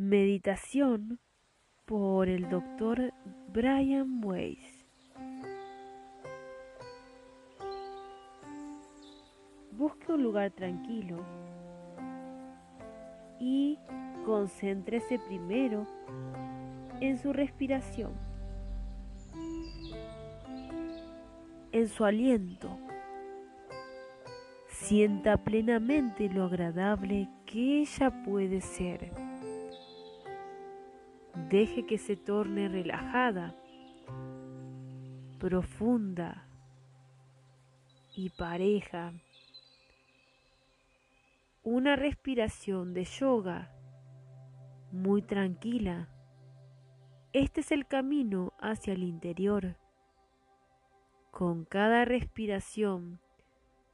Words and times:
Meditación 0.00 1.18
por 1.84 2.28
el 2.28 2.48
doctor 2.48 3.12
Brian 3.52 4.24
Weiss. 4.24 4.86
Busque 9.72 10.12
un 10.12 10.22
lugar 10.22 10.52
tranquilo 10.52 11.16
y 13.40 13.76
concéntrese 14.24 15.18
primero 15.18 15.84
en 17.00 17.18
su 17.18 17.32
respiración, 17.32 18.12
en 21.72 21.88
su 21.88 22.04
aliento. 22.04 22.70
Sienta 24.68 25.38
plenamente 25.38 26.28
lo 26.28 26.44
agradable 26.44 27.28
que 27.46 27.80
ella 27.80 28.12
puede 28.24 28.60
ser. 28.60 29.27
Deje 31.48 31.86
que 31.86 31.96
se 31.96 32.14
torne 32.14 32.68
relajada, 32.68 33.56
profunda 35.38 36.46
y 38.14 38.28
pareja. 38.28 39.14
Una 41.62 41.96
respiración 41.96 42.92
de 42.92 43.04
yoga 43.04 43.72
muy 44.92 45.22
tranquila. 45.22 46.10
Este 47.32 47.62
es 47.62 47.72
el 47.72 47.86
camino 47.86 48.52
hacia 48.60 48.92
el 48.92 49.02
interior. 49.02 49.78
Con 51.30 51.64
cada 51.64 52.04
respiración, 52.04 53.20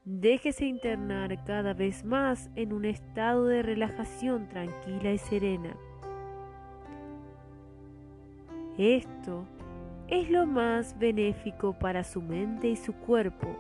déjese 0.05 0.67
internar 0.67 1.45
cada 1.45 1.73
vez 1.73 2.05
más 2.05 2.51
en 2.57 2.73
un 2.73 2.85
estado 2.85 3.47
de 3.47 3.63
relajación 3.63 4.49
tranquila 4.49 5.13
y 5.13 5.19
serena. 5.19 5.77
Esto 8.79 9.45
es 10.09 10.31
lo 10.31 10.47
más 10.47 10.99
benéfico 10.99 11.73
para 11.75 12.03
su 12.03 12.21
mente 12.21 12.69
y 12.69 12.77
su 12.77 12.93
cuerpo. 12.93 13.57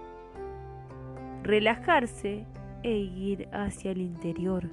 Relajarse 1.42 2.46
e 2.82 2.96
ir 2.96 3.48
hacia 3.52 3.92
el 3.92 4.00
interior. 4.00 4.68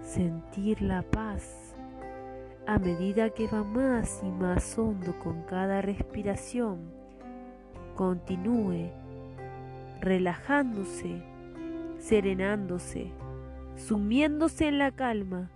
Sentir 0.00 0.80
la 0.80 1.02
paz 1.02 1.74
a 2.66 2.78
medida 2.78 3.30
que 3.30 3.46
va 3.46 3.62
más 3.62 4.22
y 4.22 4.30
más 4.30 4.78
hondo 4.78 5.18
con 5.18 5.42
cada 5.42 5.82
respiración. 5.82 6.90
Continúe 7.94 8.90
relajándose, 10.00 11.22
serenándose, 11.98 13.12
sumiéndose 13.76 14.68
en 14.68 14.78
la 14.78 14.90
calma. 14.90 15.50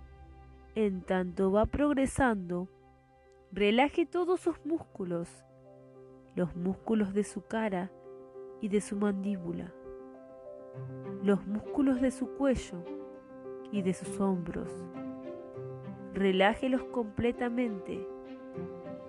En 0.75 1.01
tanto 1.01 1.51
va 1.51 1.65
progresando, 1.65 2.69
Relaje 3.51 4.05
todos 4.05 4.41
sus 4.41 4.63
músculos, 4.63 5.27
los 6.35 6.55
músculos 6.55 7.15
de 7.15 7.23
su 7.23 7.47
cara 7.47 7.91
y 8.61 8.67
de 8.67 8.79
su 8.79 8.95
mandíbula, 8.95 9.73
los 11.23 11.47
músculos 11.47 11.99
de 11.99 12.11
su 12.11 12.27
cuello 12.35 12.83
y 13.71 13.81
de 13.81 13.95
sus 13.95 14.19
hombros. 14.19 14.69
Relájelos 16.13 16.83
completamente. 16.91 18.07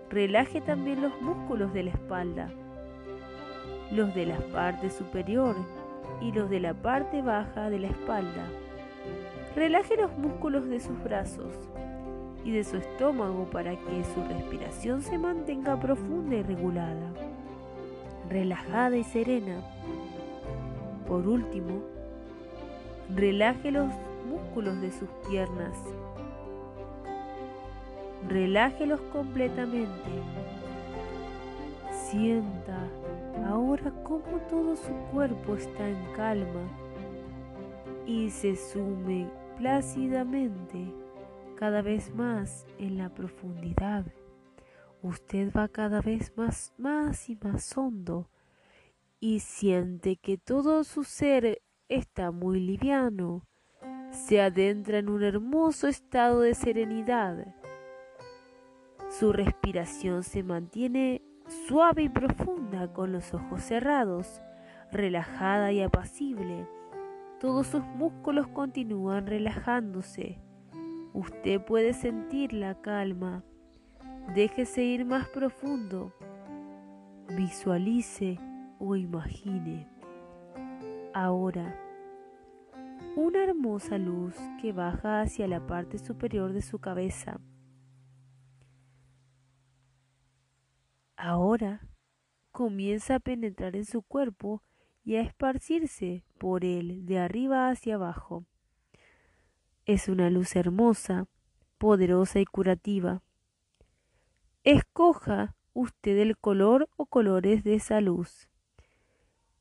Relaje 0.09 0.63
también 0.63 1.03
los 1.03 1.21
músculos 1.21 1.75
de 1.75 1.83
la 1.83 1.91
espalda, 1.91 2.51
los 3.93 4.15
de 4.15 4.25
la 4.25 4.39
parte 4.55 4.89
superior 4.89 5.55
y 6.23 6.33
los 6.33 6.49
de 6.49 6.61
la 6.61 6.73
parte 6.73 7.21
baja 7.21 7.69
de 7.69 7.79
la 7.79 7.89
espalda. 7.89 8.49
Relaje 9.55 9.99
los 9.99 10.17
músculos 10.17 10.67
de 10.67 10.81
sus 10.81 10.99
brazos 11.03 11.55
y 12.45 12.53
de 12.53 12.65
su 12.65 12.77
estómago 12.77 13.45
para 13.51 13.73
que 13.73 14.05
su 14.15 14.23
respiración 14.29 15.03
se 15.03 15.19
mantenga 15.19 15.79
profunda 15.79 16.37
y 16.37 16.43
regulada, 16.43 17.13
relajada 18.29 18.97
y 18.97 19.05
serena. 19.05 19.61
Por 21.07 21.27
último, 21.27 21.83
relaje 23.15 23.71
los 23.71 23.93
músculos 24.29 24.81
de 24.81 24.91
sus 24.91 25.09
piernas. 25.29 25.77
Relájelos 28.29 29.01
completamente. 29.13 30.11
Sienta 32.09 32.89
ahora 33.49 33.93
cómo 34.05 34.39
todo 34.49 34.77
su 34.77 34.93
cuerpo 35.13 35.57
está 35.57 35.89
en 35.89 35.99
calma 36.17 36.63
y 38.07 38.31
se 38.31 38.57
sume 38.57 39.29
plácidamente 39.59 40.93
cada 41.61 41.83
vez 41.83 42.15
más 42.15 42.67
en 42.79 42.97
la 42.97 43.11
profundidad. 43.11 44.07
Usted 45.03 45.53
va 45.53 45.69
cada 45.69 46.01
vez 46.01 46.33
más, 46.35 46.73
más 46.79 47.29
y 47.29 47.37
más 47.37 47.77
hondo 47.77 48.31
y 49.21 49.41
siente 49.41 50.17
que 50.17 50.39
todo 50.39 50.85
su 50.85 51.05
ser 51.05 51.61
está 51.91 52.31
muy 52.31 52.61
liviano. 52.61 53.47
Se 54.11 54.41
adentra 54.41 55.01
en 55.01 55.11
un 55.11 55.23
hermoso 55.23 55.87
estado 55.87 56.41
de 56.41 56.55
serenidad. 56.55 57.55
Su 59.11 59.31
respiración 59.35 60.23
se 60.23 60.43
mantiene 60.43 61.21
suave 61.69 62.05
y 62.05 62.09
profunda 62.09 62.91
con 62.91 63.13
los 63.13 63.35
ojos 63.35 63.61
cerrados, 63.61 64.41
relajada 64.91 65.73
y 65.73 65.83
apacible. 65.83 66.67
Todos 67.39 67.67
sus 67.67 67.85
músculos 67.85 68.49
continúan 68.49 69.27
relajándose 69.27 70.41
Usted 71.13 71.61
puede 71.61 71.93
sentir 71.93 72.53
la 72.53 72.81
calma. 72.81 73.43
Déjese 74.35 74.85
ir 74.85 75.05
más 75.05 75.29
profundo. 75.29 76.13
Visualice 77.37 78.39
o 78.79 78.95
imagine. 78.95 79.89
Ahora, 81.13 81.77
una 83.17 83.43
hermosa 83.43 83.99
luz 83.99 84.37
que 84.61 84.73
baja 84.73 85.23
hacia 85.23 85.49
la 85.49 85.67
parte 85.67 85.99
superior 85.99 86.53
de 86.53 86.63
su 86.63 86.79
cabeza. 86.79 87.41
Ahora 91.17 91.81
comienza 92.53 93.17
a 93.17 93.21
penetrar 93.21 93.75
en 93.75 93.85
su 93.85 94.03
cuerpo 94.03 94.63
y 95.05 95.17
a 95.17 95.23
esparcirse 95.23 96.25
por 96.39 96.65
él 96.65 97.05
de 97.05 97.19
arriba 97.19 97.69
hacia 97.69 97.97
abajo. 97.97 98.47
Es 99.87 100.09
una 100.09 100.31
luz 100.31 100.57
hermosa, 100.57 101.27
poderosa 101.79 102.39
y 102.41 102.45
curativa. 102.45 103.23
Escoja 104.63 105.57
usted 105.73 106.19
el 106.19 106.37
color 106.37 106.89
o 106.97 107.07
colores 107.07 107.65
de 107.65 107.75
esa 107.75 108.01
luz. 108.01 108.49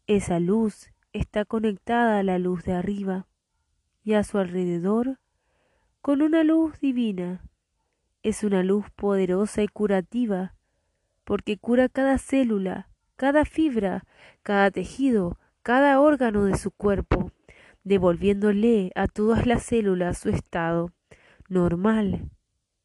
Esa 0.08 0.40
luz 0.40 0.92
está 1.14 1.46
conectada 1.46 2.20
a 2.20 2.24
la 2.24 2.38
luz 2.38 2.64
de 2.64 2.74
arriba 2.74 3.28
y 4.04 4.14
a 4.14 4.24
su 4.24 4.38
alrededor 4.38 5.20
con 6.02 6.22
una 6.22 6.44
luz 6.44 6.80
divina. 6.80 7.42
Es 8.22 8.44
una 8.44 8.64
luz 8.64 8.86
poderosa 8.96 9.64
y 9.64 9.68
curativa 9.68 10.56
porque 11.24 11.58
cura 11.58 11.88
cada 11.88 12.18
célula, 12.18 12.90
cada 13.16 13.46
fibra, 13.46 14.04
cada 14.44 14.70
tejido, 14.72 15.40
cada 15.64 16.02
órgano 16.02 16.44
de 16.44 16.58
su 16.58 16.72
cuerpo 16.72 17.32
devolviéndole 17.90 18.92
a 18.94 19.08
todas 19.08 19.48
las 19.48 19.64
células 19.64 20.20
su 20.20 20.30
estado 20.30 20.94
normal, 21.48 22.30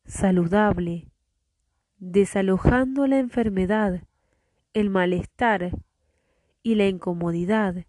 saludable, 0.06 1.10
desalojando 1.98 3.06
la 3.06 3.18
enfermedad, 3.18 4.02
el 4.72 4.88
malestar 4.88 5.78
y 6.62 6.76
la 6.76 6.86
incomodidad, 6.86 7.84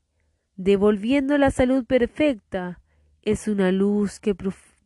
devolviendo 0.58 1.38
la 1.38 1.52
salud 1.52 1.86
perfecta, 1.86 2.82
es 3.22 3.48
una 3.48 3.72
luz 3.72 4.20
que 4.20 4.36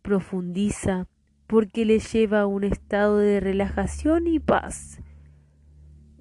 profundiza 0.03 1.07
porque 1.47 1.83
le 1.83 1.97
lleva 1.97 2.41
a 2.41 2.45
un 2.45 2.63
estado 2.63 3.17
de 3.17 3.39
relajación 3.39 4.27
y 4.27 4.39
paz. 4.39 5.01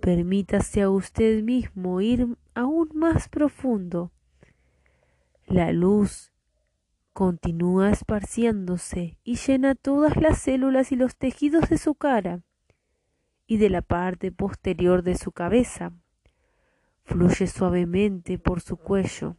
Permítase 0.00 0.80
a 0.80 0.88
usted 0.88 1.42
mismo 1.42 2.00
ir 2.00 2.28
aún 2.54 2.88
más 2.94 3.28
profundo 3.28 4.10
la 5.48 5.72
luz 5.72 6.30
continúa 7.14 7.90
esparciéndose 7.90 9.18
y 9.24 9.36
llena 9.36 9.74
todas 9.74 10.16
las 10.16 10.38
células 10.38 10.92
y 10.92 10.96
los 10.96 11.16
tejidos 11.16 11.70
de 11.70 11.78
su 11.78 11.94
cara 11.94 12.42
y 13.46 13.56
de 13.56 13.70
la 13.70 13.80
parte 13.80 14.30
posterior 14.30 15.02
de 15.02 15.16
su 15.16 15.32
cabeza. 15.32 15.92
Fluye 17.04 17.46
suavemente 17.46 18.38
por 18.38 18.60
su 18.60 18.76
cuello, 18.76 19.36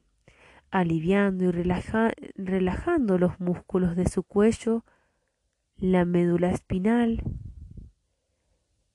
aliviando 0.72 1.46
y 1.46 1.52
relajando 1.52 3.20
los 3.20 3.40
músculos 3.40 3.96
de 3.96 4.10
su 4.10 4.24
cuello, 4.24 4.84
la 5.78 6.06
médula 6.06 6.50
espinal. 6.50 7.22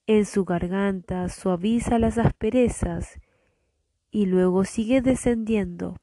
En 0.09 0.27
su 0.27 0.45
garganta 0.45 1.29
suaviza 1.29 2.01
las 2.01 2.19
asperezas 2.19 3.21
y 4.11 4.27
luego 4.27 4.65
sigue 4.65 5.01
descendiendo 5.01 5.97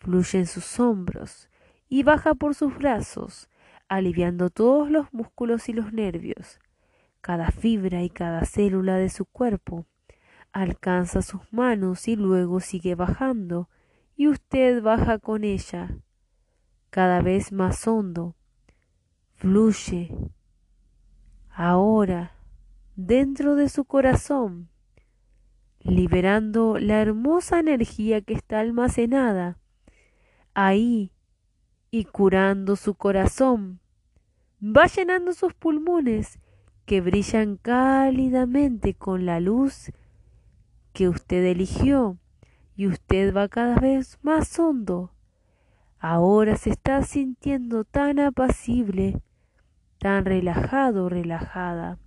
fluye 0.00 0.38
en 0.38 0.46
sus 0.46 0.80
hombros 0.80 1.48
y 1.88 2.02
baja 2.02 2.34
por 2.34 2.54
sus 2.54 2.76
brazos, 2.76 3.48
aliviando 3.88 4.50
todos 4.50 4.90
los 4.90 5.12
músculos 5.12 5.68
y 5.68 5.72
los 5.72 5.92
nervios, 5.92 6.58
cada 7.20 7.50
fibra 7.50 8.02
y 8.02 8.10
cada 8.10 8.44
célula 8.44 8.96
de 8.96 9.10
su 9.10 9.26
cuerpo. 9.26 9.86
Alcanza 10.52 11.22
sus 11.22 11.42
manos 11.52 12.08
y 12.08 12.16
luego 12.16 12.60
sigue 12.60 12.94
bajando, 12.94 13.68
y 14.16 14.28
usted 14.28 14.82
baja 14.82 15.18
con 15.18 15.44
ella, 15.44 15.96
cada 16.90 17.20
vez 17.22 17.52
más 17.52 17.86
hondo. 17.86 18.36
Fluye. 19.34 20.14
Ahora, 21.50 22.36
dentro 22.96 23.54
de 23.54 23.68
su 23.68 23.84
corazón, 23.84 24.68
liberando 25.80 26.78
la 26.78 27.00
hermosa 27.00 27.58
energía 27.58 28.20
que 28.20 28.34
está 28.34 28.60
almacenada 28.60 29.60
ahí 30.66 31.12
y 31.90 32.04
curando 32.04 32.76
su 32.76 32.94
corazón. 32.94 33.80
Va 34.62 34.86
llenando 34.86 35.32
sus 35.32 35.54
pulmones 35.54 36.38
que 36.84 37.00
brillan 37.00 37.56
cálidamente 37.56 38.94
con 38.94 39.24
la 39.24 39.40
luz 39.40 39.90
que 40.92 41.08
usted 41.08 41.44
eligió 41.44 42.18
y 42.76 42.86
usted 42.86 43.34
va 43.34 43.48
cada 43.48 43.76
vez 43.76 44.18
más 44.22 44.58
hondo. 44.58 45.12
Ahora 45.98 46.56
se 46.56 46.70
está 46.70 47.02
sintiendo 47.02 47.84
tan 47.84 48.18
apacible, 48.18 49.20
tan 49.98 50.24
relajado, 50.24 51.08
relajada, 51.08 51.98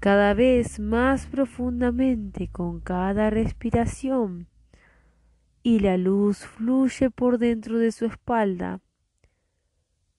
cada 0.00 0.34
vez 0.34 0.80
más 0.80 1.26
profundamente 1.26 2.48
con 2.48 2.80
cada 2.80 3.30
respiración 3.30 4.48
y 5.62 5.80
la 5.80 5.96
luz 5.96 6.38
fluye 6.38 7.10
por 7.10 7.38
dentro 7.38 7.78
de 7.78 7.92
su 7.92 8.06
espalda, 8.06 8.80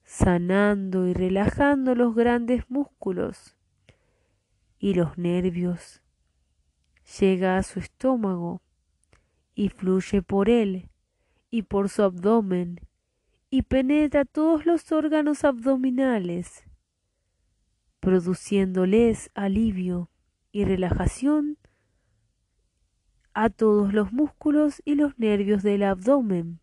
sanando 0.04 1.06
y 1.06 1.14
relajando 1.14 1.94
los 1.94 2.14
grandes 2.14 2.68
músculos 2.68 3.56
y 4.78 4.94
los 4.94 5.16
nervios. 5.18 6.02
Llega 7.18 7.58
a 7.58 7.62
su 7.62 7.78
estómago 7.78 8.62
y 9.54 9.68
fluye 9.68 10.22
por 10.22 10.48
él 10.48 10.90
y 11.50 11.62
por 11.62 11.88
su 11.88 12.02
abdomen 12.02 12.80
y 13.50 13.62
penetra 13.62 14.24
todos 14.24 14.64
los 14.64 14.92
órganos 14.92 15.44
abdominales, 15.44 16.64
produciéndoles 17.98 19.30
alivio 19.34 20.08
y 20.52 20.64
relajación 20.64 21.58
a 23.42 23.48
todos 23.48 23.94
los 23.94 24.12
músculos 24.12 24.82
y 24.84 24.96
los 24.96 25.18
nervios 25.18 25.62
del 25.62 25.82
abdomen. 25.82 26.60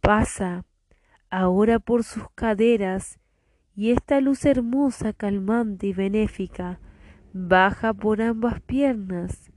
Pasa 0.00 0.64
ahora 1.28 1.80
por 1.80 2.02
sus 2.02 2.30
caderas 2.34 3.18
y 3.76 3.90
esta 3.90 4.22
luz 4.22 4.46
hermosa, 4.46 5.12
calmante 5.12 5.88
y 5.88 5.92
benéfica 5.92 6.80
baja 7.34 7.92
por 7.92 8.22
ambas 8.22 8.62
piernas, 8.62 9.52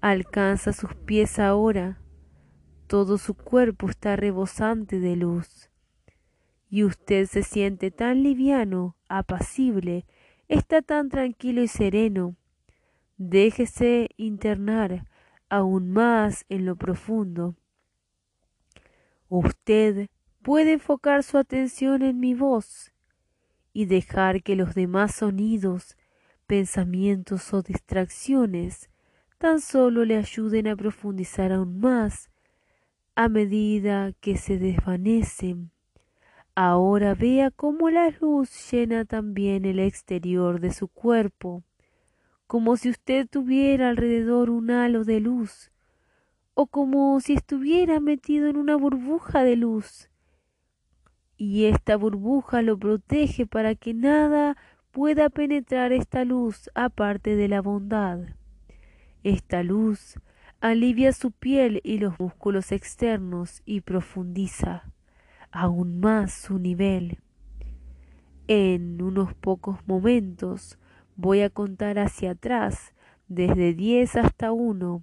alcanza 0.00 0.72
sus 0.72 0.94
pies 0.94 1.38
ahora, 1.38 2.00
todo 2.86 3.18
su 3.18 3.34
cuerpo 3.34 3.90
está 3.90 4.16
rebosante 4.16 5.00
de 5.00 5.16
luz. 5.16 5.70
Y 6.70 6.84
usted 6.84 7.26
se 7.26 7.42
siente 7.42 7.90
tan 7.90 8.22
liviano, 8.22 8.96
apacible, 9.10 10.06
está 10.48 10.80
tan 10.80 11.10
tranquilo 11.10 11.62
y 11.62 11.68
sereno 11.68 12.36
Déjese 13.20 14.10
internar 14.16 15.04
aún 15.48 15.90
más 15.90 16.44
en 16.48 16.64
lo 16.64 16.76
profundo. 16.76 17.56
Usted 19.28 20.06
puede 20.40 20.74
enfocar 20.74 21.24
su 21.24 21.36
atención 21.36 22.02
en 22.02 22.20
mi 22.20 22.34
voz 22.34 22.92
y 23.72 23.86
dejar 23.86 24.44
que 24.44 24.54
los 24.54 24.76
demás 24.76 25.16
sonidos, 25.16 25.96
pensamientos 26.46 27.52
o 27.52 27.60
distracciones 27.60 28.88
tan 29.38 29.60
solo 29.60 30.04
le 30.04 30.16
ayuden 30.16 30.68
a 30.68 30.76
profundizar 30.76 31.50
aún 31.50 31.80
más 31.80 32.30
a 33.16 33.28
medida 33.28 34.12
que 34.20 34.36
se 34.36 34.58
desvanecen. 34.58 35.72
Ahora 36.54 37.16
vea 37.16 37.50
cómo 37.50 37.90
la 37.90 38.10
luz 38.20 38.70
llena 38.70 39.04
también 39.04 39.64
el 39.64 39.80
exterior 39.80 40.60
de 40.60 40.72
su 40.72 40.86
cuerpo 40.86 41.64
como 42.48 42.78
si 42.78 42.88
usted 42.88 43.28
tuviera 43.28 43.90
alrededor 43.90 44.48
un 44.48 44.70
halo 44.70 45.04
de 45.04 45.20
luz, 45.20 45.70
o 46.54 46.66
como 46.66 47.20
si 47.20 47.34
estuviera 47.34 48.00
metido 48.00 48.48
en 48.48 48.56
una 48.56 48.74
burbuja 48.74 49.44
de 49.44 49.54
luz, 49.54 50.08
y 51.36 51.66
esta 51.66 51.96
burbuja 51.96 52.62
lo 52.62 52.78
protege 52.78 53.46
para 53.46 53.74
que 53.74 53.92
nada 53.92 54.56
pueda 54.90 55.28
penetrar 55.28 55.92
esta 55.92 56.24
luz 56.24 56.70
aparte 56.74 57.36
de 57.36 57.48
la 57.48 57.60
bondad. 57.60 58.20
Esta 59.22 59.62
luz 59.62 60.14
alivia 60.60 61.12
su 61.12 61.30
piel 61.30 61.80
y 61.84 61.98
los 61.98 62.18
músculos 62.18 62.72
externos 62.72 63.62
y 63.66 63.82
profundiza 63.82 64.90
aún 65.50 66.00
más 66.00 66.32
su 66.32 66.58
nivel. 66.58 67.18
En 68.48 69.02
unos 69.02 69.34
pocos 69.34 69.78
momentos 69.86 70.78
Voy 71.20 71.40
a 71.40 71.50
contar 71.50 71.98
hacia 71.98 72.30
atrás, 72.30 72.94
desde 73.26 73.74
10 73.74 74.14
hasta 74.14 74.52
1. 74.52 75.02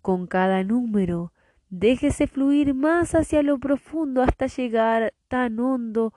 Con 0.00 0.26
cada 0.26 0.64
número, 0.64 1.32
déjese 1.70 2.26
fluir 2.26 2.74
más 2.74 3.14
hacia 3.14 3.44
lo 3.44 3.60
profundo 3.60 4.20
hasta 4.22 4.48
llegar 4.48 5.14
tan 5.28 5.60
hondo 5.60 6.12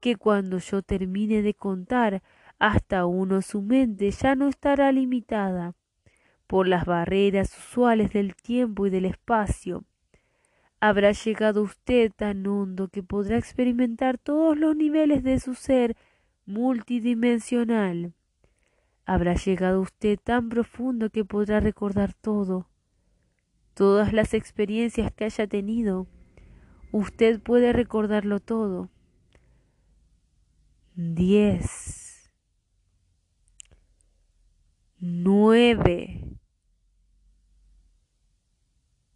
que 0.00 0.16
cuando 0.16 0.58
yo 0.58 0.82
termine 0.82 1.40
de 1.40 1.54
contar 1.54 2.22
hasta 2.58 3.06
uno 3.06 3.40
su 3.40 3.62
mente 3.62 4.10
ya 4.10 4.34
no 4.34 4.48
estará 4.48 4.92
limitada 4.92 5.74
por 6.46 6.68
las 6.68 6.84
barreras 6.84 7.56
usuales 7.56 8.12
del 8.12 8.36
tiempo 8.36 8.86
y 8.86 8.90
del 8.90 9.06
espacio. 9.06 9.86
Habrá 10.78 11.12
llegado 11.12 11.62
usted 11.62 12.12
tan 12.14 12.46
hondo 12.46 12.88
que 12.88 13.02
podrá 13.02 13.38
experimentar 13.38 14.18
todos 14.18 14.58
los 14.58 14.76
niveles 14.76 15.22
de 15.22 15.40
su 15.40 15.54
ser 15.54 15.96
multidimensional. 16.44 18.12
Habrá 19.04 19.34
llegado 19.34 19.80
usted 19.80 20.18
tan 20.22 20.48
profundo 20.48 21.10
que 21.10 21.24
podrá 21.24 21.58
recordar 21.58 22.14
todo, 22.14 22.68
todas 23.74 24.12
las 24.12 24.32
experiencias 24.32 25.12
que 25.12 25.24
haya 25.24 25.46
tenido. 25.46 26.06
Usted 26.92 27.40
puede 27.40 27.72
recordarlo 27.72 28.38
todo. 28.38 28.90
Diez. 30.94 32.30
Nueve. 34.98 36.38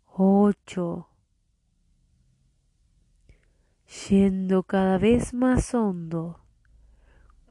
Ocho. 0.06 1.08
Yendo 4.08 4.64
cada 4.64 4.98
vez 4.98 5.32
más 5.32 5.72
hondo 5.74 6.45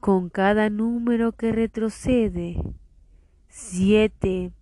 con 0.06 0.30
cada 0.30 0.70
número 0.70 1.32
que 1.32 1.50
retrocede. 1.50 2.62
Siete, 3.48 4.52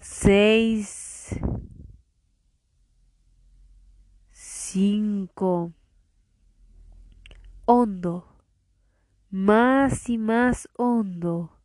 seis, 0.00 1.38
cinco, 4.30 5.74
hondo, 7.66 8.38
más 9.28 10.08
y 10.08 10.16
más 10.16 10.66
hondo. 10.78 11.60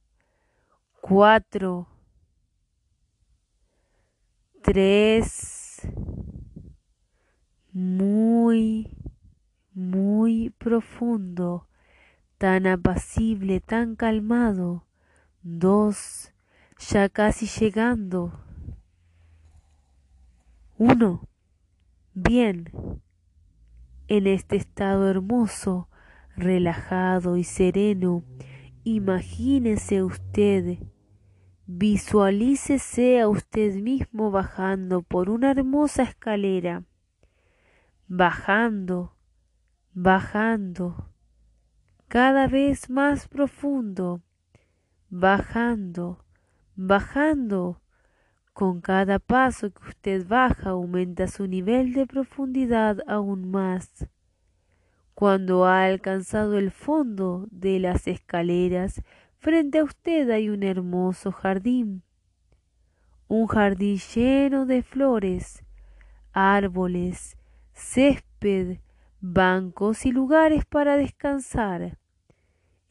Cuatro, 1.00 1.88
tres, 4.62 5.88
muy, 7.72 8.90
muy 9.74 10.50
profundo 10.50 11.70
tan 12.44 12.68
apacible, 12.68 13.62
tan 13.62 13.96
calmado. 13.96 14.86
Dos, 15.44 16.34
ya 16.78 17.08
casi 17.08 17.48
llegando. 17.48 18.38
Uno, 20.78 21.30
bien. 22.14 22.70
En 24.10 24.28
este 24.28 24.58
estado 24.58 25.10
hermoso, 25.10 25.88
relajado 26.36 27.38
y 27.38 27.46
sereno, 27.46 28.26
imagínese 28.84 30.04
usted, 30.04 30.80
visualícese 31.66 33.22
a 33.22 33.30
usted 33.30 33.76
mismo 33.76 34.32
bajando 34.32 35.02
por 35.02 35.30
una 35.30 35.52
hermosa 35.52 36.04
escalera, 36.04 36.84
bajando, 38.10 39.16
bajando, 39.94 41.13
cada 42.14 42.46
vez 42.46 42.92
más 42.92 43.28
profundo, 43.28 44.22
bajando, 45.10 46.24
bajando. 46.76 47.82
Con 48.54 48.82
cada 48.82 49.18
paso 49.18 49.72
que 49.72 49.90
usted 49.90 50.28
baja 50.28 50.70
aumenta 50.70 51.26
su 51.26 51.48
nivel 51.48 51.94
de 51.94 52.06
profundidad 52.06 53.00
aún 53.08 53.50
más. 53.50 54.08
Cuando 55.16 55.66
ha 55.66 55.86
alcanzado 55.86 56.60
el 56.60 56.70
fondo 56.70 57.48
de 57.50 57.80
las 57.80 58.08
escaleras, 58.08 59.02
frente 59.40 59.80
a 59.80 59.84
usted 59.84 60.30
hay 60.30 60.50
un 60.50 60.62
hermoso 60.62 61.32
jardín. 61.32 62.04
Un 63.28 63.48
jardín 63.48 63.98
lleno 63.98 64.68
de 64.68 64.84
flores, 64.84 65.66
árboles, 66.32 67.38
césped, 67.74 68.82
bancos 69.20 70.06
y 70.06 70.12
lugares 70.12 70.64
para 70.64 70.96
descansar. 70.96 72.03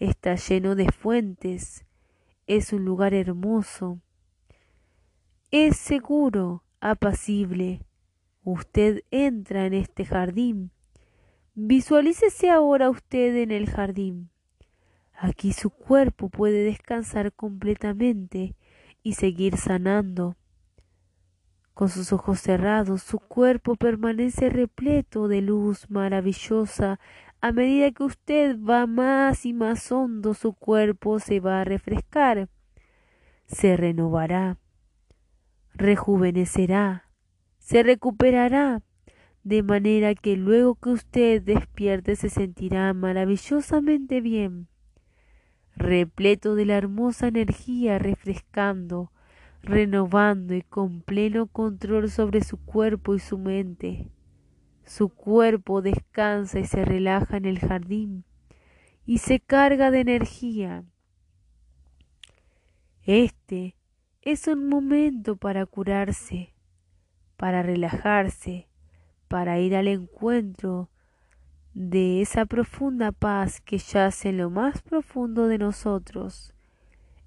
Está 0.03 0.35
lleno 0.35 0.75
de 0.75 0.91
fuentes. 0.91 1.87
Es 2.49 2.73
un 2.73 2.85
lugar 2.85 3.15
hermoso. 3.15 4.01
Es 5.53 5.77
seguro, 5.77 6.65
apacible. 6.81 7.87
Usted 8.43 9.05
entra 9.13 9.65
en 9.65 9.75
este 9.75 10.05
jardín. 10.05 10.73
Visualícese 11.55 12.51
ahora 12.51 12.91
usted 12.91 13.37
en 13.37 13.53
el 13.53 13.71
jardín. 13.71 14.31
Aquí 15.15 15.53
su 15.53 15.71
cuerpo 15.71 16.31
puede 16.31 16.65
descansar 16.65 17.33
completamente 17.33 18.57
y 19.05 19.13
seguir 19.13 19.57
sanando. 19.57 20.35
Con 21.75 21.89
sus 21.89 22.13
ojos 22.13 22.41
cerrados, 22.41 23.05
su 23.05 23.21
cuerpo 23.21 23.77
permanece 23.77 24.51
repleto 24.51 25.29
de 25.29 25.43
luz 25.43 25.89
maravillosa. 25.91 26.99
A 27.45 27.51
medida 27.51 27.91
que 27.91 28.05
usted 28.05 28.57
va 28.57 28.87
más 28.87 29.45
y 29.47 29.53
más 29.53 29.91
hondo, 29.91 30.33
su 30.33 30.53
cuerpo 30.53 31.19
se 31.19 31.41
va 31.41 31.61
a 31.61 31.65
refrescar, 31.65 32.49
se 33.47 33.77
renovará, 33.77 34.59
rejuvenecerá, 35.75 37.09
se 37.59 37.83
recuperará, 37.83 38.83
de 39.43 39.65
manera 39.65 40.15
que 40.15 40.37
luego 40.37 40.77
que 40.77 40.91
usted 40.91 41.43
despierte 41.43 42.15
se 42.15 42.29
sentirá 42.29 42.95
maravillosamente 42.95 44.21
bien, 44.21 44.69
repleto 45.75 46.55
de 46.55 46.67
la 46.67 46.77
hermosa 46.77 47.27
energía 47.27 47.99
refrescando, 47.99 49.11
renovando 49.63 50.55
y 50.55 50.63
con 50.63 51.03
pleno 51.03 51.49
control 51.49 52.09
sobre 52.09 52.45
su 52.45 52.57
cuerpo 52.65 53.17
y 53.17 53.19
su 53.19 53.37
mente. 53.37 54.13
Su 54.93 55.09
cuerpo 55.09 55.81
descansa 55.81 56.59
y 56.59 56.67
se 56.67 56.85
relaja 56.85 57.39
en 57.39 57.47
el 57.47 57.61
jardín 57.61 58.25
y 59.07 59.19
se 59.19 59.41
carga 59.41 59.91
de 59.91 60.01
energía. 60.01 60.85
Este 63.07 63.75
es 64.21 64.47
un 64.49 64.69
momento 64.69 65.37
para 65.37 65.65
curarse, 65.65 66.53
para 67.39 67.63
relajarse, 67.63 68.69
para 69.29 69.59
ir 69.59 69.77
al 69.77 69.89
encuentro 69.89 70.91
de 71.73 72.21
esa 72.21 72.45
profunda 72.45 73.13
paz 73.13 73.63
que 73.63 73.79
yace 73.79 74.29
en 74.29 74.37
lo 74.37 74.51
más 74.51 74.83
profundo 74.83 75.49
de 75.49 75.57
nosotros 75.57 76.53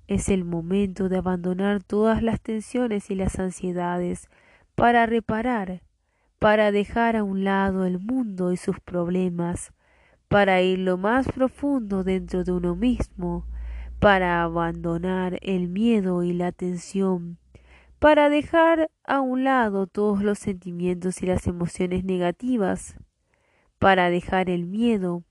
es 0.05 0.29
el 0.29 0.45
momento 0.45 1.09
de 1.09 1.17
abandonar 1.17 1.81
todas 1.81 2.21
las 2.21 2.39
tensiones 2.41 3.09
y 3.09 3.15
las 3.15 3.39
ansiedades 3.39 4.29
para 4.75 5.07
reparar, 5.07 5.81
para 6.45 6.71
dejar 6.71 7.15
a 7.15 7.23
un 7.23 7.43
lado 7.43 7.85
el 7.85 7.97
mundo 7.97 8.51
y 8.51 8.57
sus 8.57 8.79
problemas, 8.79 9.73
para 10.27 10.61
ir 10.61 10.77
lo 10.77 10.95
más 10.95 11.27
profundo 11.27 12.03
dentro 12.03 12.43
de 12.43 12.51
uno 12.51 12.75
mismo, 12.75 13.47
para 13.99 14.43
abandonar 14.43 15.39
el 15.41 15.69
miedo 15.69 16.21
y 16.21 16.33
la 16.33 16.51
tensión, 16.51 17.39
para 17.97 18.29
dejar 18.29 18.91
a 19.05 19.21
un 19.21 19.43
lado 19.43 19.87
todos 19.87 20.21
los 20.21 20.37
sentimientos 20.37 21.23
y 21.23 21.25
las 21.25 21.47
emociones 21.47 22.03
negativas, 22.03 22.95
para 23.79 24.11
dejar 24.11 24.51
el 24.51 24.67
miedo. 24.67 25.23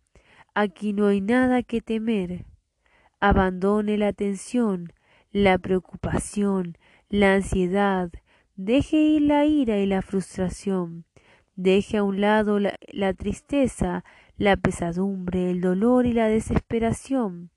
Aquí 0.52 0.92
no 0.92 1.06
hay 1.06 1.20
nada 1.20 1.62
que 1.62 1.80
temer 1.80 2.44
abandone 3.20 3.98
la 3.98 4.12
tensión, 4.12 4.92
la 5.30 5.58
preocupación, 5.58 6.76
la 7.08 7.34
ansiedad, 7.34 8.10
deje 8.56 8.96
ir 8.96 9.22
la 9.22 9.44
ira 9.46 9.78
y 9.78 9.86
la 9.86 10.02
frustración, 10.02 11.04
deje 11.56 11.98
a 11.98 12.02
un 12.04 12.20
lado 12.20 12.58
la, 12.58 13.14
tristeza, 13.14 14.04
la 14.36 14.56
pesadumbre, 14.56 15.50
el 15.50 15.60
dolor 15.60 16.06
y 16.06 16.12
la 16.12 16.28
desesperación. 16.28 17.50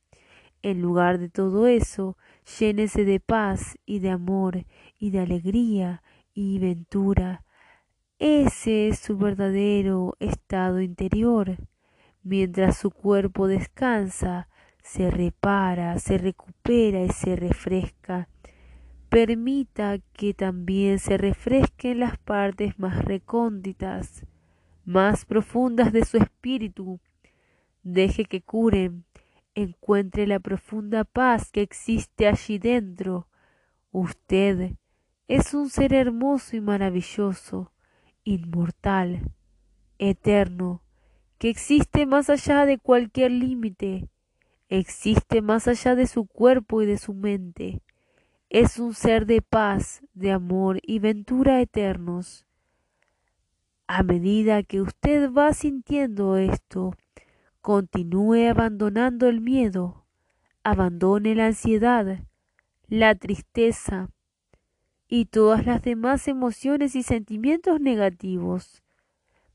En 0.61 0.81
lugar 0.81 1.19
de 1.19 1.29
todo 1.29 1.67
eso, 1.67 2.17
llénese 2.59 3.05
de 3.05 3.19
paz 3.19 3.77
y 3.85 3.99
de 3.99 4.09
amor 4.09 4.65
y 4.99 5.11
de 5.11 5.19
alegría 5.19 6.01
y 6.33 6.59
ventura. 6.59 7.43
Ese 8.19 8.87
es 8.87 8.99
su 8.99 9.17
verdadero 9.17 10.15
estado 10.19 10.81
interior. 10.81 11.57
Mientras 12.23 12.77
su 12.77 12.89
cuerpo 12.89 13.47
descansa, 13.47 14.49
se 14.81 15.11
repara, 15.11 15.99
se 15.99 16.17
recupera 16.17 17.03
y 17.03 17.09
se 17.09 17.35
refresca. 17.35 18.27
Permita 19.09 19.99
que 20.13 20.33
también 20.33 20.99
se 20.99 21.17
refresquen 21.17 21.99
las 21.99 22.17
partes 22.17 22.77
más 22.77 23.03
recónditas, 23.05 24.25
más 24.85 25.25
profundas 25.25 25.93
de 25.93 26.05
su 26.05 26.17
espíritu. 26.17 26.99
Deje 27.83 28.25
que 28.25 28.41
curen, 28.41 29.05
encuentre 29.55 30.27
la 30.27 30.39
profunda 30.39 31.03
paz 31.03 31.51
que 31.51 31.61
existe 31.61 32.27
allí 32.27 32.59
dentro. 32.59 33.27
Usted 33.91 34.73
es 35.27 35.53
un 35.53 35.69
ser 35.69 35.93
hermoso 35.93 36.55
y 36.55 36.61
maravilloso, 36.61 37.71
inmortal, 38.23 39.31
eterno, 39.97 40.83
que 41.37 41.49
existe 41.49 42.05
más 42.05 42.29
allá 42.29 42.65
de 42.65 42.77
cualquier 42.77 43.31
límite 43.31 44.09
existe 44.69 45.41
más 45.41 45.67
allá 45.67 45.95
de 45.95 46.07
su 46.07 46.25
cuerpo 46.25 46.81
y 46.81 46.85
de 46.85 46.97
su 46.97 47.13
mente. 47.13 47.81
Es 48.49 48.79
un 48.79 48.93
ser 48.93 49.25
de 49.25 49.41
paz, 49.41 50.01
de 50.13 50.31
amor 50.31 50.79
y 50.81 50.99
ventura 50.99 51.59
eternos. 51.59 52.45
A 53.87 54.03
medida 54.03 54.63
que 54.63 54.79
usted 54.79 55.29
va 55.33 55.51
sintiendo 55.51 56.37
esto, 56.37 56.95
continúe 57.59 58.49
abandonando 58.49 59.27
el 59.27 59.41
miedo, 59.41 60.05
abandone 60.63 61.35
la 61.35 61.47
ansiedad, 61.47 62.23
la 62.87 63.15
tristeza 63.15 64.11
y 65.09 65.25
todas 65.25 65.65
las 65.65 65.81
demás 65.81 66.29
emociones 66.29 66.95
y 66.95 67.03
sentimientos 67.03 67.81
negativos. 67.81 68.81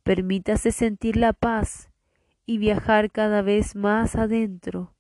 Permítase 0.03 0.71
sentir 0.71 1.17
la 1.17 1.33
paz 1.33 1.89
y 2.45 2.59
viajar 2.59 3.11
cada 3.11 3.41
vez 3.41 3.75
más 3.75 4.17
adentro 4.17 4.93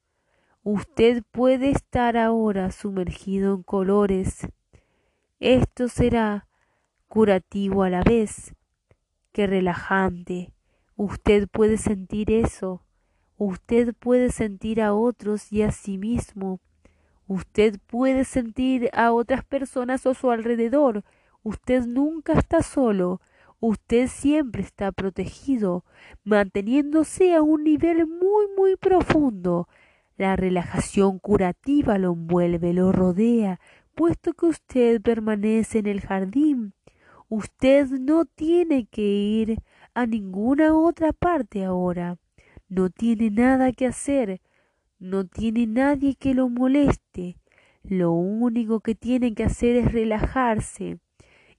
Usted 0.64 1.24
puede 1.32 1.70
estar 1.70 2.16
ahora 2.16 2.70
sumergido 2.70 3.52
en 3.52 3.64
colores. 3.64 4.46
Esto 5.40 5.88
será 5.88 6.46
curativo 7.08 7.82
a 7.82 7.90
la 7.90 8.04
vez 8.04 8.54
que 9.32 9.48
relajante. 9.48 10.52
Usted 10.94 11.48
puede 11.48 11.78
sentir 11.78 12.30
eso. 12.30 12.80
Usted 13.38 13.92
puede 13.92 14.30
sentir 14.30 14.80
a 14.80 14.94
otros 14.94 15.52
y 15.52 15.62
a 15.62 15.72
sí 15.72 15.98
mismo. 15.98 16.60
Usted 17.26 17.80
puede 17.88 18.22
sentir 18.22 18.88
a 18.92 19.10
otras 19.10 19.44
personas 19.44 20.06
a 20.06 20.14
su 20.14 20.30
alrededor. 20.30 21.02
Usted 21.42 21.86
nunca 21.86 22.34
está 22.34 22.62
solo. 22.62 23.20
Usted 23.58 24.06
siempre 24.06 24.62
está 24.62 24.92
protegido, 24.92 25.84
manteniéndose 26.22 27.34
a 27.34 27.42
un 27.42 27.64
nivel 27.64 28.06
muy, 28.06 28.46
muy 28.56 28.76
profundo 28.76 29.66
la 30.16 30.36
relajación 30.36 31.18
curativa 31.18 31.98
lo 31.98 32.12
envuelve, 32.12 32.72
lo 32.72 32.92
rodea, 32.92 33.60
puesto 33.94 34.32
que 34.34 34.46
usted 34.46 35.00
permanece 35.00 35.78
en 35.78 35.86
el 35.86 36.00
jardín. 36.00 36.74
Usted 37.28 37.88
no 37.88 38.24
tiene 38.24 38.86
que 38.86 39.02
ir 39.02 39.58
a 39.94 40.06
ninguna 40.06 40.74
otra 40.74 41.12
parte 41.12 41.64
ahora. 41.64 42.18
No 42.68 42.90
tiene 42.90 43.30
nada 43.30 43.72
que 43.72 43.86
hacer. 43.86 44.40
No 44.98 45.26
tiene 45.26 45.66
nadie 45.66 46.14
que 46.14 46.34
lo 46.34 46.48
moleste. 46.48 47.36
Lo 47.82 48.12
único 48.12 48.80
que 48.80 48.94
tiene 48.94 49.34
que 49.34 49.44
hacer 49.44 49.76
es 49.76 49.92
relajarse, 49.92 50.98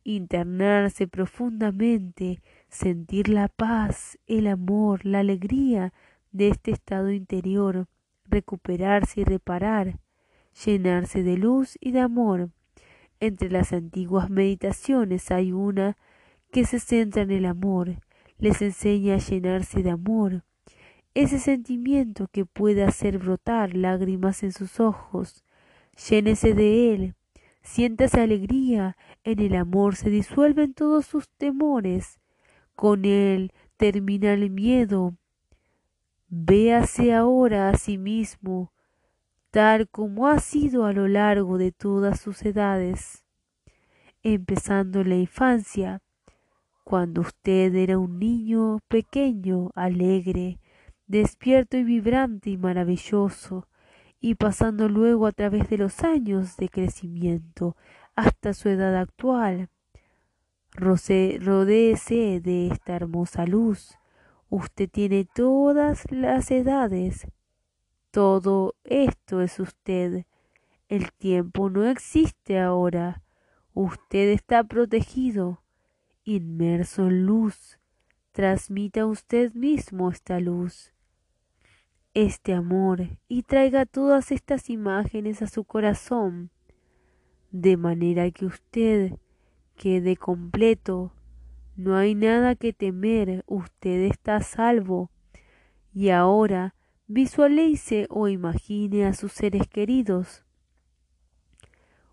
internarse 0.04 1.08
profundamente, 1.08 2.42
sentir 2.70 3.28
la 3.28 3.50
paz, 3.50 4.18
el 4.26 4.48
amor, 4.48 5.06
la 5.06 5.20
alegría 5.20 5.92
de 6.32 6.48
este 6.50 6.72
estado 6.72 7.12
interior 7.12 7.88
recuperarse 8.34 9.22
y 9.22 9.24
reparar, 9.24 10.00
llenarse 10.66 11.24
de 11.24 11.38
luz 11.38 11.78
y 11.80 11.92
de 11.92 12.02
amor. 12.02 12.50
Entre 13.20 13.50
las 13.50 13.72
antiguas 13.72 14.30
meditaciones 14.30 15.32
hay 15.32 15.52
una 15.54 15.96
que 16.52 16.66
se 16.66 16.80
centra 16.80 17.22
en 17.22 17.32
el 17.32 17.46
amor, 17.46 18.02
les 18.38 18.62
enseña 18.62 19.16
a 19.16 19.20
llenarse 19.20 19.82
de 19.82 19.92
amor, 19.92 20.44
ese 21.14 21.40
sentimiento 21.40 22.28
que 22.32 22.46
puede 22.46 22.84
hacer 22.84 23.20
brotar 23.20 23.76
lágrimas 23.76 24.44
en 24.44 24.52
sus 24.52 24.80
ojos. 24.80 25.44
Llénese 26.10 26.54
de 26.54 26.94
él, 26.94 27.16
siéntase 27.62 28.20
alegría, 28.20 28.98
en 29.24 29.40
el 29.40 29.56
amor 29.56 29.96
se 29.96 30.10
disuelven 30.10 30.74
todos 30.74 31.06
sus 31.06 31.30
temores, 31.30 32.20
con 32.76 33.06
él 33.06 33.52
termina 33.78 34.34
el 34.34 34.50
miedo, 34.50 35.16
Véase 36.36 37.14
ahora 37.14 37.70
a 37.70 37.78
sí 37.78 38.00
mismo 38.00 38.74
tal 39.52 39.88
como 39.88 40.28
ha 40.28 40.40
sido 40.40 40.86
a 40.86 40.92
lo 40.92 41.08
largo 41.08 41.60
de 41.60 41.72
todas 41.72 42.20
sus 42.20 42.42
edades, 42.42 43.24
empezando 44.24 45.04
la 45.04 45.14
infancia, 45.14 46.02
cuando 46.84 47.22
usted 47.22 47.76
era 47.76 48.00
un 48.00 48.18
niño 48.18 48.80
pequeño, 48.88 49.70
alegre, 49.76 50.60
despierto 51.06 51.78
y 51.78 51.84
vibrante 51.84 52.50
y 52.50 52.58
maravilloso, 52.58 53.68
y 54.20 54.34
pasando 54.34 54.90
luego 54.90 55.28
a 55.28 55.34
través 55.34 55.70
de 55.70 55.78
los 55.78 56.04
años 56.04 56.58
de 56.58 56.68
crecimiento 56.68 57.78
hasta 58.16 58.56
su 58.56 58.70
edad 58.70 58.96
actual. 58.96 59.70
Rodéese 60.72 62.42
de 62.42 62.70
esta 62.70 62.96
hermosa 62.96 63.46
luz. 63.46 64.00
Usted 64.56 64.88
tiene 64.88 65.26
todas 65.26 66.06
las 66.12 66.52
edades. 66.52 67.26
Todo 68.12 68.76
esto 68.84 69.42
es 69.42 69.60
usted. 69.60 70.28
El 70.88 71.12
tiempo 71.12 71.72
no 71.72 71.88
existe 71.88 72.60
ahora. 72.60 73.24
Usted 73.74 74.30
está 74.30 74.64
protegido 74.64 75.64
inmerso 76.24 77.08
en 77.08 77.26
luz, 77.26 77.80
transmita 78.32 79.08
usted 79.08 79.52
mismo 79.56 80.12
esta 80.12 80.40
luz, 80.40 80.94
este 82.14 82.54
amor, 82.54 83.08
y 83.28 83.42
traiga 83.42 83.88
todas 83.88 84.32
estas 84.32 84.70
imágenes 84.70 85.42
a 85.42 85.48
su 85.48 85.64
corazón, 85.64 86.52
de 87.50 87.76
manera 87.76 88.30
que 88.30 88.46
usted 88.46 89.14
quede 89.76 90.16
completo. 90.16 91.12
No 91.76 91.96
hay 91.96 92.14
nada 92.14 92.56
que 92.56 92.72
temer, 92.74 93.44
usted 93.48 94.04
está 94.04 94.38
a 94.38 94.42
salvo. 94.42 95.10
Y 95.94 96.10
ahora 96.10 96.76
visualice 97.08 98.08
o 98.10 98.28
imagine 98.28 99.06
a 99.06 99.14
sus 99.14 99.32
seres 99.32 99.68
queridos. 99.68 100.44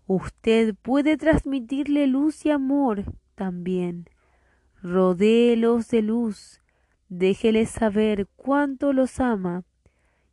Usted 0.07 0.75
puede 0.81 1.15
transmitirle 1.15 2.07
luz 2.07 2.45
y 2.45 2.51
amor 2.51 3.05
también. 3.35 4.09
Rodéelos 4.81 5.89
de 5.89 6.01
luz, 6.01 6.61
déjeles 7.07 7.69
saber 7.69 8.27
cuánto 8.35 8.93
los 8.93 9.19
ama, 9.19 9.63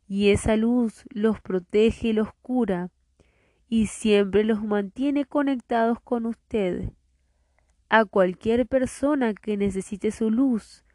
y 0.07 0.29
esa 0.29 0.57
luz 0.57 1.05
los 1.09 1.39
protege 1.39 2.09
y 2.09 2.13
los 2.13 2.33
cura, 2.41 2.89
y 3.67 3.85
siempre 3.87 4.43
los 4.43 4.63
mantiene 4.63 5.25
conectados 5.25 5.99
con 6.01 6.25
usted. 6.25 6.91
A 7.89 8.05
cualquier 8.05 8.67
persona 8.67 9.33
que 9.33 9.57
necesite 9.57 10.11
su 10.11 10.29
luz, 10.29 10.85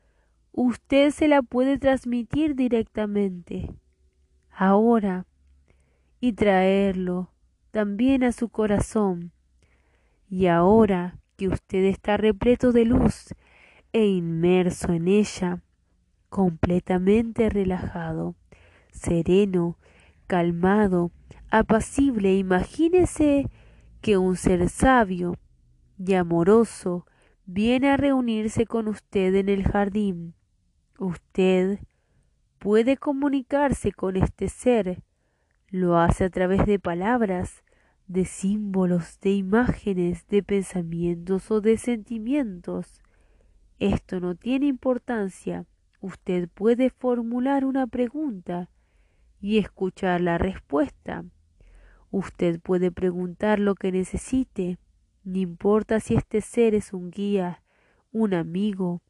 usted 0.53 1.11
se 1.11 1.27
la 1.27 1.43
puede 1.43 1.77
transmitir 1.77 2.55
directamente, 2.55 3.75
ahora, 4.51 5.27
y 6.21 6.35
traerlo 6.35 7.33
también 7.73 8.23
a 8.23 8.31
su 8.31 8.49
corazón. 8.49 9.33
Y 10.29 10.47
ahora 10.47 11.19
que 11.37 11.49
usted 11.49 11.85
está 11.85 12.17
repleto 12.17 12.71
de 12.71 12.85
luz 12.85 13.35
e 13.93 14.07
inmerso 14.07 14.93
en 14.93 15.09
ella, 15.09 15.63
completamente 16.29 17.51
relajado, 17.51 18.37
sereno, 18.93 19.79
calmado, 20.29 21.11
apacible. 21.51 22.37
Imagínese 22.37 23.51
que 24.01 24.17
un 24.17 24.37
ser 24.37 24.69
sabio 24.69 25.37
y 25.99 26.15
amoroso 26.15 27.07
viene 27.47 27.91
a 27.91 27.97
reunirse 27.97 28.67
con 28.67 28.89
usted 28.89 29.35
en 29.35 29.49
el 29.49 29.65
jardín. 29.65 30.35
Usted 30.99 31.79
puede 32.59 32.97
comunicarse 32.97 33.93
con 33.93 34.17
este 34.17 34.49
ser, 34.49 35.03
lo 35.69 35.99
hace 35.99 36.25
a 36.25 36.31
través 36.31 36.67
de 36.67 36.79
palabras, 36.79 37.65
de 38.07 38.25
símbolos, 38.25 39.19
de 39.21 39.33
imágenes, 39.33 40.27
de 40.29 40.43
pensamientos 40.43 41.51
o 41.51 41.61
de 41.61 41.79
sentimientos. 41.79 43.01
Esto 43.79 44.21
no 44.21 44.35
tiene 44.35 44.67
importancia. 44.67 45.67
Usted 46.01 46.49
puede 46.49 46.91
formular 46.91 47.65
una 47.65 47.87
pregunta 47.87 48.69
y 49.41 49.59
escuchar 49.59 50.21
la 50.21 50.39
respuesta. 50.39 51.25
Usted 52.11 52.61
puede 52.61 52.93
preguntar 52.93 53.59
lo 53.59 53.75
que 53.75 53.91
necesite, 53.91 54.79
no 55.25 55.39
importa 55.39 56.01
si 56.01 56.15
este 56.15 56.41
ser 56.41 56.75
es 56.75 56.93
un 56.93 57.11
guía, 57.11 57.63
un 58.13 58.35
amigo, 58.35 59.03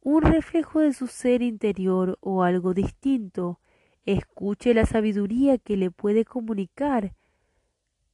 un 0.00 0.22
reflejo 0.22 0.80
de 0.80 0.92
su 0.92 1.06
ser 1.06 1.42
interior 1.42 2.18
o 2.20 2.42
algo 2.42 2.74
distinto. 2.74 3.58
Escuche 4.04 4.74
la 4.74 4.86
sabiduría 4.86 5.58
que 5.58 5.76
le 5.76 5.90
puede 5.90 6.24
comunicar 6.24 7.14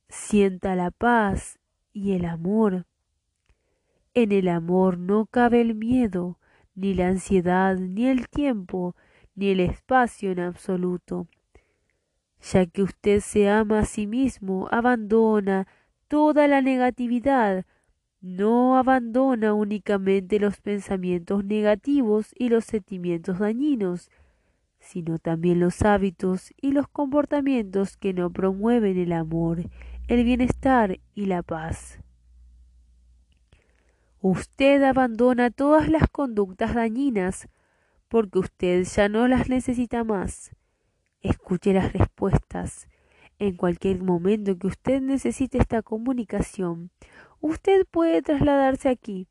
sienta 0.08 0.74
la 0.74 0.90
paz 0.90 1.58
y 1.92 2.12
el 2.12 2.24
amor. 2.24 2.86
En 4.14 4.32
el 4.32 4.48
amor 4.48 4.98
no 4.98 5.26
cabe 5.26 5.60
el 5.60 5.74
miedo, 5.74 6.38
ni 6.74 6.94
la 6.94 7.08
ansiedad, 7.08 7.76
ni 7.76 8.06
el 8.06 8.28
tiempo, 8.28 8.96
ni 9.34 9.50
el 9.50 9.60
espacio 9.60 10.32
en 10.32 10.40
absoluto. 10.40 11.28
Ya 12.40 12.66
que 12.66 12.82
usted 12.82 13.20
se 13.20 13.48
ama 13.48 13.80
a 13.80 13.84
sí 13.84 14.06
mismo, 14.06 14.68
abandona 14.70 15.66
toda 16.08 16.48
la 16.48 16.62
negatividad, 16.62 17.64
no 18.20 18.76
abandona 18.76 19.54
únicamente 19.54 20.40
los 20.40 20.60
pensamientos 20.60 21.44
negativos 21.44 22.34
y 22.36 22.48
los 22.48 22.64
sentimientos 22.64 23.38
dañinos, 23.38 24.10
sino 24.80 25.18
también 25.18 25.60
los 25.60 25.82
hábitos 25.82 26.52
y 26.60 26.72
los 26.72 26.88
comportamientos 26.88 27.96
que 27.96 28.12
no 28.12 28.30
promueven 28.30 28.98
el 28.98 29.12
amor 29.12 29.64
el 30.08 30.24
bienestar 30.24 31.00
y 31.14 31.26
la 31.26 31.42
paz. 31.42 31.98
Usted 34.20 34.82
abandona 34.82 35.50
todas 35.50 35.88
las 35.88 36.08
conductas 36.08 36.74
dañinas 36.74 37.46
porque 38.08 38.38
usted 38.38 38.84
ya 38.84 39.10
no 39.10 39.28
las 39.28 39.50
necesita 39.50 40.04
más. 40.04 40.50
Escuche 41.20 41.74
las 41.74 41.92
respuestas. 41.92 42.88
En 43.40 43.56
cualquier 43.56 44.02
momento 44.02 44.58
que 44.58 44.66
usted 44.66 45.00
necesite 45.00 45.58
esta 45.58 45.82
comunicación, 45.82 46.90
usted 47.40 47.86
puede 47.88 48.20
trasladarse 48.20 48.88
aquí. 48.88 49.28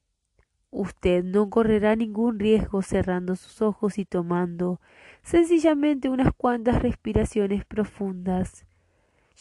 Usted 0.70 1.26
no 1.26 1.50
correrá 1.50 1.96
ningún 1.98 2.39
riesgo 2.39 2.82
cerrando 2.82 3.36
sus 3.36 3.62
ojos 3.62 3.98
y 3.98 4.06
tomando 4.06 4.80
sencillamente 5.24 6.08
unas 6.08 6.34
cuantas 6.34 6.82
respiraciones 6.82 7.65
profundas. 7.65 8.65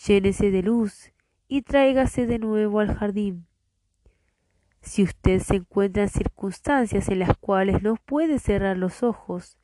Llénese 0.05 0.51
de 0.51 0.63
luz 0.63 1.13
y 1.47 1.63
tráigase 1.63 2.27
de 2.27 2.41
nuevo 2.41 2.81
al 2.81 2.93
jardín. 2.93 3.47
Si 4.81 5.05
usted 5.05 5.41
se 5.41 5.57
encuentra 5.57 6.03
en 6.05 6.09
circunstancias 6.09 7.09
en 7.09 7.21
las 7.21 7.37
cuales 7.39 7.83
no 7.83 7.95
puede 7.97 8.41
cerrar 8.41 8.77
los 8.77 9.05
ojos, 9.05 9.59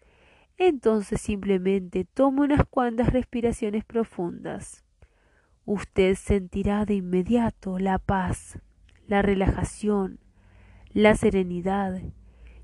entonces 0.58 1.20
simplemente 1.20 2.04
tome 2.04 2.42
unas 2.42 2.64
cuantas 2.66 3.12
respiraciones 3.12 3.84
profundas. 3.84 4.84
Usted 5.64 6.14
sentirá 6.16 6.84
de 6.84 6.94
inmediato 6.94 7.78
la 7.78 7.98
paz, 7.98 8.58
la 9.06 9.22
relajación, 9.22 10.18
la 10.92 11.14
serenidad, 11.14 12.00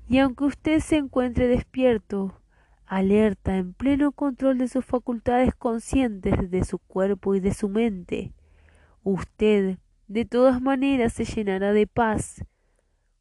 y 0.07 0.17
aunque 0.19 0.45
usted 0.45 0.79
se 0.79 0.97
encuentre 0.97 1.47
despierto, 1.47 2.41
alerta, 2.85 3.57
en 3.57 3.73
pleno 3.73 4.11
control 4.11 4.57
de 4.57 4.67
sus 4.67 4.83
facultades 4.83 5.53
conscientes 5.55 6.49
de 6.49 6.63
su 6.63 6.79
cuerpo 6.79 7.35
y 7.35 7.39
de 7.39 7.53
su 7.53 7.69
mente, 7.69 8.33
Usted 9.03 9.77
de 10.07 10.25
todas 10.25 10.61
maneras 10.61 11.13
se 11.13 11.23
llenará 11.23 11.71
de 11.71 11.87
paz, 11.87 12.43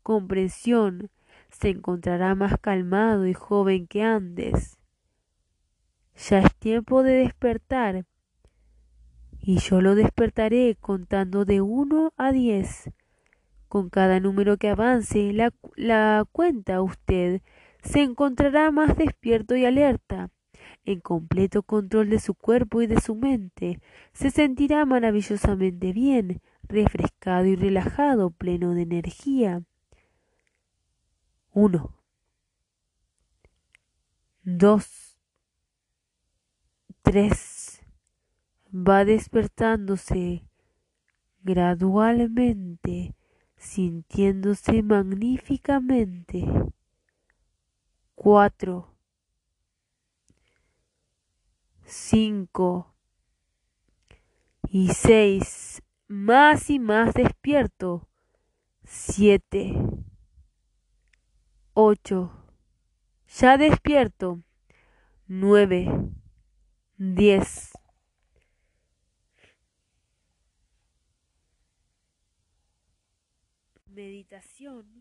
comprensión, 0.02 1.10
se 1.50 1.70
encontrará 1.70 2.34
más 2.34 2.58
calmado 2.60 3.26
y 3.26 3.32
joven 3.32 3.86
que 3.86 4.02
antes. 4.02 4.76
Ya 6.28 6.40
es 6.40 6.54
tiempo 6.56 7.04
de 7.04 7.12
despertar, 7.12 8.04
y 9.48 9.60
yo 9.60 9.80
lo 9.80 9.94
despertaré 9.94 10.76
contando 10.78 11.46
de 11.46 11.62
uno 11.62 12.12
a 12.18 12.32
diez. 12.32 12.90
Con 13.66 13.88
cada 13.88 14.20
número 14.20 14.58
que 14.58 14.68
avance 14.68 15.32
la, 15.32 16.26
cuenta 16.30 16.82
usted 16.82 17.40
se 17.82 18.02
encontrará 18.02 18.70
más 18.70 18.98
despierto 18.98 19.56
y 19.56 19.64
alerta 19.64 20.28
en 20.84 21.00
completo 21.00 21.62
control 21.62 22.10
de 22.10 22.18
su 22.18 22.34
cuerpo 22.34 22.82
y 22.82 22.86
de 22.86 23.00
su 23.00 23.14
mente, 23.14 23.80
se 24.12 24.30
sentirá 24.30 24.84
maravillosamente 24.84 25.94
bien, 25.94 26.42
refrescado 26.64 27.46
y 27.46 27.56
relajado, 27.56 28.28
pleno 28.28 28.74
de 28.74 28.82
energía. 28.82 29.62
1. 31.54 31.90
2. 34.44 35.18
3. 37.00 37.77
Va 38.72 39.04
despertándose 39.04 40.44
gradualmente, 41.42 43.14
sintiéndose 43.56 44.82
magníficamente. 44.82 46.44
4 48.14 48.98
cinco. 51.88 52.94
Y 54.70 54.88
seis, 54.88 55.82
más 56.08 56.68
y 56.68 56.78
más 56.78 57.14
despierto, 57.14 58.06
siete, 58.84 59.74
ocho, 61.72 62.30
ya 63.28 63.56
despierto, 63.56 64.42
nueve, 65.26 65.88
diez. 66.98 67.72
Meditación 73.98 74.97